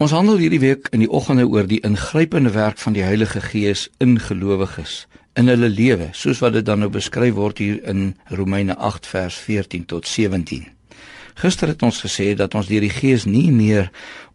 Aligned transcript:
Ons 0.00 0.14
handel 0.16 0.38
hierdie 0.40 0.62
week 0.62 0.86
in 0.96 1.02
die 1.02 1.10
oggende 1.12 1.44
oor 1.44 1.66
die 1.68 1.82
ingrypende 1.84 2.54
werk 2.54 2.78
van 2.80 2.94
die 2.96 3.02
Heilige 3.04 3.42
Gees 3.44 3.82
in 4.00 4.14
gelowiges 4.16 5.02
in 5.36 5.50
hulle 5.52 5.68
lewe, 5.68 6.06
soos 6.16 6.38
wat 6.40 6.54
dit 6.56 6.64
dan 6.64 6.80
nou 6.80 6.88
beskryf 6.88 7.34
word 7.36 7.58
hier 7.60 7.82
in 7.84 8.14
Romeine 8.32 8.78
8 8.80 9.04
vers 9.06 9.36
14 9.44 9.82
tot 9.90 10.06
17. 10.08 10.62
Gister 11.42 11.68
het 11.68 11.84
ons 11.84 12.00
gesê 12.00 12.30
dat 12.32 12.56
ons 12.56 12.70
deur 12.70 12.80
die 12.80 12.94
Gees 12.94 13.26
nie 13.28 13.50
meer 13.52 13.90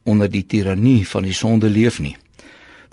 onder 0.05 0.29
die 0.29 0.43
tirannie 0.45 1.01
van 1.09 1.25
die 1.25 1.33
sonde 1.33 1.71
leef 1.73 1.97
nie. 1.97 2.13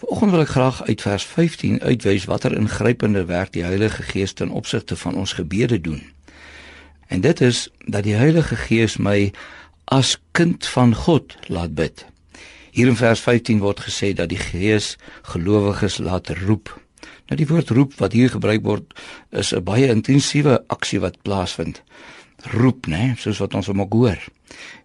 Vanoggend 0.00 0.32
wil 0.32 0.44
ek 0.46 0.54
graag 0.54 0.78
uit 0.88 1.04
vers 1.04 1.26
15 1.28 1.82
uitwys 1.82 2.24
watter 2.30 2.56
ingrypende 2.56 3.26
werk 3.28 3.52
die 3.52 3.66
Heilige 3.68 4.06
Gees 4.14 4.32
ten 4.32 4.48
opsigte 4.48 4.96
van 4.96 5.20
ons 5.20 5.36
gebede 5.36 5.76
doen. 5.76 6.00
En 7.12 7.20
dit 7.20 7.44
is 7.44 7.66
dat 7.84 8.08
die 8.08 8.16
Heilige 8.16 8.56
Gees 8.56 8.96
my 8.96 9.28
as 9.92 10.16
kind 10.32 10.64
van 10.72 10.96
God 10.96 11.36
laat 11.52 11.76
bid. 11.76 12.06
Hier 12.72 12.88
in 12.88 12.96
vers 12.96 13.20
15 13.20 13.58
word 13.60 13.82
gesê 13.84 14.14
dat 14.16 14.30
die 14.32 14.40
Gees 14.40 14.94
gelowiges 15.28 15.98
laat 16.00 16.30
roep. 16.46 16.70
Nou 17.28 17.36
die 17.36 17.46
woord 17.50 17.68
roep 17.76 17.98
wat 18.00 18.14
hier 18.16 18.32
gebruik 18.32 18.62
word 18.64 18.94
is 19.28 19.52
'n 19.52 19.60
baie 19.60 19.90
intensiewe 19.92 20.64
aksie 20.72 21.00
wat 21.00 21.20
plaasvind. 21.22 21.82
Roep, 22.56 22.86
né, 22.86 23.12
soos 23.18 23.38
wat 23.44 23.54
ons 23.54 23.66
hom 23.66 23.80
ook 23.80 23.92
hoor. 23.92 24.20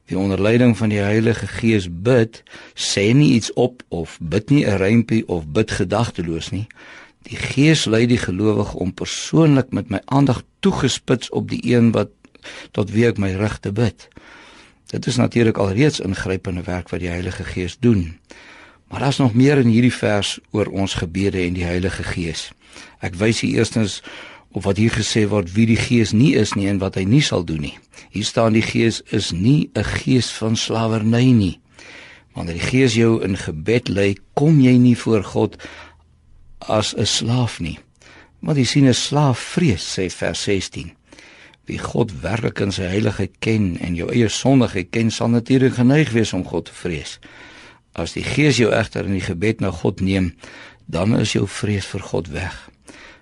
Wie 0.06 0.20
onder 0.20 0.42
leiding 0.42 0.78
van 0.78 0.90
die 0.90 1.00
Heilige 1.00 1.48
Gees 1.48 1.88
bid, 1.90 2.44
sê 2.76 3.14
nie 3.16 3.34
iets 3.34 3.54
op 3.54 3.84
of 3.88 4.20
bid 4.22 4.50
nie 4.50 4.66
'n 4.66 4.78
rympie 4.78 5.28
of 5.28 5.48
bid 5.48 5.72
gedagteloos 5.72 6.52
nie. 6.52 6.68
Die 7.24 7.38
Gees 7.38 7.86
lei 7.86 8.06
die 8.06 8.20
gelowige 8.20 8.78
om 8.78 8.94
persoonlik 8.94 9.72
met 9.72 9.90
my 9.90 10.02
aandag 10.06 10.44
toegespits 10.60 11.30
op 11.30 11.50
die 11.50 11.76
een 11.76 11.92
wat 11.92 12.10
tot 12.72 12.92
wie 12.92 13.08
ek 13.08 13.18
my 13.18 13.32
rig 13.32 13.58
te 13.60 13.72
bid. 13.72 14.10
Dit 14.88 15.06
is 15.06 15.16
natuurlik 15.16 15.58
alreeds 15.58 16.00
ingrypende 16.00 16.64
werk 16.64 16.90
wat 16.90 17.00
die 17.00 17.12
Heilige 17.12 17.44
Gees 17.44 17.78
doen. 17.80 18.20
Maar 18.88 19.00
daar's 19.00 19.18
nog 19.18 19.34
meer 19.34 19.58
in 19.58 19.68
hierdie 19.68 19.94
vers 19.94 20.40
oor 20.52 20.66
ons 20.66 20.94
gebede 20.94 21.42
en 21.44 21.54
die 21.54 21.68
Heilige 21.68 22.04
Gees. 22.04 22.52
Ek 23.04 23.18
wys 23.20 23.42
hier 23.44 23.60
eerstens 23.60 24.00
op 24.56 24.64
wat 24.64 24.80
hier 24.80 24.94
gesê 24.96 25.26
word 25.28 25.52
wie 25.54 25.66
die 25.68 25.80
Gees 25.80 26.14
nie 26.16 26.34
is 26.40 26.54
nie 26.56 26.70
en 26.72 26.80
wat 26.80 26.96
hy 26.96 27.04
nie 27.04 27.22
sal 27.22 27.44
doen 27.44 27.68
nie. 27.68 27.76
Hier 28.16 28.26
staan 28.26 28.56
die 28.56 28.64
Gees 28.64 29.02
is 29.12 29.32
nie 29.32 29.70
'n 29.76 29.84
gees 29.84 30.32
van 30.32 30.56
slawerny 30.56 31.32
nie. 31.32 31.60
Wanneer 32.34 32.56
die 32.56 32.70
Gees 32.70 32.94
jou 32.94 33.24
in 33.24 33.38
gebed 33.38 33.88
lei, 33.88 34.16
kom 34.34 34.62
jy 34.62 34.78
nie 34.78 34.98
voor 34.98 35.24
God 35.24 35.58
as 36.60 36.96
'n 36.96 37.06
slaaf 37.06 37.60
nie. 37.60 37.80
Want 38.40 38.58
jy 38.58 38.64
sien 38.64 38.88
'n 38.88 38.94
slaaf 38.94 39.40
vrees, 39.40 39.84
sê 39.98 40.10
vers 40.10 40.44
16. 40.44 40.97
Wie 41.68 41.80
God 41.80 42.14
werklik 42.24 42.62
in 42.64 42.72
sy 42.72 42.88
heiligheid 42.88 43.36
ken 43.44 43.76
en 43.84 43.96
jou 43.98 44.08
eie 44.14 44.30
sondigheid 44.32 44.90
ken, 44.96 45.12
sal 45.12 45.30
natuurlik 45.34 45.76
geneig 45.76 46.14
wees 46.16 46.34
om 46.34 46.46
God 46.48 46.70
te 46.70 46.76
vrees. 46.76 47.18
As 47.98 48.14
die 48.16 48.24
Gees 48.24 48.60
jou 48.62 48.72
egter 48.72 49.06
in 49.06 49.18
die 49.18 49.26
gebed 49.26 49.62
na 49.62 49.74
God 49.76 50.02
neem, 50.02 50.32
dan 50.88 51.18
is 51.20 51.34
jou 51.36 51.48
vrees 51.48 51.86
vir 51.92 52.06
God 52.08 52.32
weg. 52.32 52.56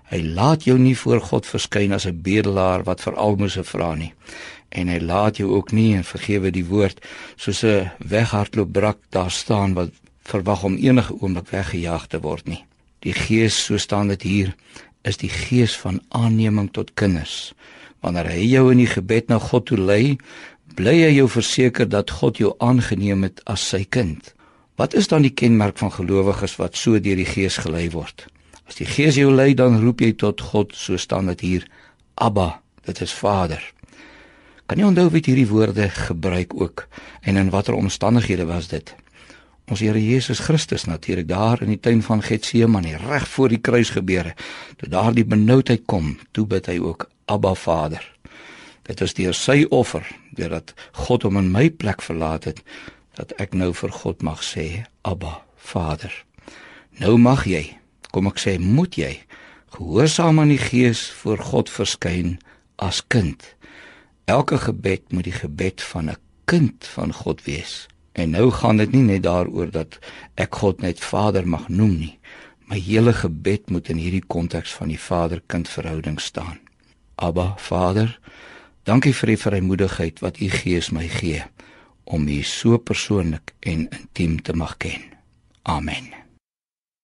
Hy 0.06 0.20
laat 0.22 0.66
jou 0.68 0.76
nie 0.78 0.94
voor 0.94 1.20
God 1.20 1.46
verskyn 1.46 1.92
as 1.92 2.06
'n 2.06 2.22
bedelaar 2.22 2.84
wat 2.84 3.00
vir 3.02 3.16
almoses 3.16 3.68
vra 3.68 3.94
nie. 3.94 4.12
En 4.70 4.88
hy 4.88 4.98
laat 4.98 5.36
jou 5.36 5.50
ook 5.50 5.72
nie 5.72 5.94
en 5.96 6.04
vergewe 6.04 6.50
die 6.50 6.64
woord 6.64 7.00
soos 7.36 7.64
'n 7.64 7.90
weghardloop 7.98 8.72
brak 8.72 8.98
daar 9.10 9.30
staan 9.30 9.74
wat 9.74 9.90
verwag 10.22 10.62
om 10.62 10.76
enige 10.76 11.14
oomblik 11.20 11.48
weggejaag 11.50 12.06
te 12.06 12.20
word 12.20 12.46
nie. 12.46 12.64
Die 13.00 13.12
Gees, 13.12 13.64
so 13.64 13.78
staan 13.78 14.08
dit 14.08 14.22
hier, 14.22 14.54
is 15.06 15.20
die 15.22 15.30
Gees 15.30 15.76
van 15.78 16.00
aanneming 16.14 16.72
tot 16.74 16.92
kinders. 16.98 17.54
Wanneer 18.04 18.28
hy 18.34 18.42
jou 18.50 18.66
in 18.72 18.82
die 18.82 18.90
gebed 18.90 19.30
na 19.30 19.38
God 19.42 19.68
toe 19.70 19.78
lei, 19.78 20.16
bly 20.76 20.96
hy 21.04 21.12
jou 21.16 21.28
verseker 21.30 21.88
dat 21.88 22.12
God 22.18 22.40
jou 22.42 22.52
aangeneem 22.64 23.24
het 23.26 23.40
as 23.48 23.64
sy 23.70 23.84
kind. 23.88 24.34
Wat 24.76 24.94
is 24.98 25.08
dan 25.08 25.24
die 25.24 25.32
kenmerk 25.32 25.78
van 25.80 25.94
gelowiges 25.94 26.58
wat 26.60 26.76
so 26.76 27.00
deur 27.00 27.16
die 27.16 27.28
Gees 27.28 27.56
gelei 27.62 27.86
word? 27.94 28.26
As 28.66 28.76
die 28.76 28.88
Gees 28.88 29.16
jou 29.16 29.30
lei, 29.32 29.54
dan 29.56 29.78
roep 29.80 30.02
jy 30.04 30.12
tot 30.18 30.42
God, 30.42 30.74
so 30.76 30.98
staan 31.00 31.30
dit 31.32 31.46
hier, 31.46 31.64
Abba, 32.16 32.60
dit 32.84 33.00
is 33.00 33.14
Vader. 33.14 33.62
Kan 34.66 34.82
jy 34.82 34.88
onthou 34.88 35.06
wie 35.14 35.22
hierdie 35.22 35.48
woorde 35.48 35.88
gebruik 35.94 36.54
ook 36.58 36.88
en 37.22 37.38
in 37.38 37.52
watter 37.54 37.76
omstandighede 37.78 38.48
was 38.50 38.66
dit? 38.68 38.90
Ons 39.66 39.80
Here 39.82 39.98
Jesus 39.98 40.38
Christus 40.46 40.84
natuurlik 40.86 41.26
daar 41.26 41.62
in 41.62 41.72
die 41.72 41.80
tuin 41.82 42.02
van 42.06 42.22
Getsemane, 42.22 42.96
reg 43.02 43.24
voor 43.28 43.50
die 43.50 43.58
kruis 43.58 43.90
gebeure. 43.90 44.36
Toe 44.78 44.88
daardie 44.88 45.24
benoudheid 45.26 45.82
kom, 45.90 46.12
toe 46.30 46.46
bid 46.46 46.68
hy 46.70 46.76
ook 46.78 47.08
Abba 47.26 47.54
Vader. 47.58 48.04
Dit 48.86 49.02
is 49.02 49.16
deur 49.18 49.34
sy 49.34 49.64
offer, 49.74 50.06
deurdat 50.38 50.70
God 51.06 51.26
hom 51.26 51.40
in 51.40 51.50
my 51.50 51.66
plek 51.74 52.04
verlaat 52.06 52.46
het, 52.46 52.62
dat 53.18 53.34
ek 53.42 53.58
nou 53.58 53.72
vir 53.74 53.90
God 53.90 54.22
mag 54.22 54.44
sê 54.46 54.84
Abba 55.02 55.40
Vader. 55.58 56.14
Nou 57.02 57.16
mag 57.18 57.42
jy, 57.50 57.64
kom 58.14 58.30
ek 58.30 58.38
sê 58.38 58.54
moet 58.62 58.94
jy 58.94 59.16
gehoorsaam 59.74 60.38
aan 60.40 60.54
die 60.54 60.62
Gees 60.62 61.08
voor 61.24 61.42
God 61.42 61.74
verskyn 61.74 62.36
as 62.78 63.02
kind. 63.02 63.42
Elke 64.30 64.62
gebed 64.62 65.10
moet 65.10 65.26
die 65.26 65.34
gebed 65.34 65.82
van 65.82 66.10
'n 66.10 66.22
kind 66.46 66.86
van 66.94 67.12
God 67.12 67.42
wees. 67.50 67.88
En 68.16 68.32
nou 68.32 68.48
gaan 68.50 68.80
dit 68.80 68.92
nie 68.96 69.04
net 69.04 69.26
daaroor 69.26 69.70
dat 69.70 69.98
ek 70.40 70.56
God 70.62 70.80
net 70.80 71.02
Vader 71.04 71.44
mag 71.44 71.68
noem 71.68 71.98
nie. 72.00 72.14
My 72.66 72.80
hele 72.80 73.12
gebed 73.12 73.68
moet 73.70 73.90
in 73.92 74.00
hierdie 74.00 74.24
konteks 74.24 74.72
van 74.72 74.88
die 74.88 75.00
Vader-kind 75.00 75.68
verhouding 75.68 76.16
staan. 76.20 76.58
Abba 77.14 77.52
Vader, 77.60 78.16
dankie 78.88 79.14
vir 79.14 79.34
die 79.34 79.40
vrymoedigheid 79.44 80.24
wat 80.24 80.40
U 80.40 80.48
Gees 80.50 80.90
my 80.90 81.06
gee 81.12 81.44
om 82.04 82.28
U 82.28 82.42
so 82.42 82.78
persoonlik 82.78 83.52
en 83.60 83.88
intiem 83.88 84.40
te 84.42 84.56
mag 84.56 84.76
ken. 84.80 85.02
Amen. 85.62 86.25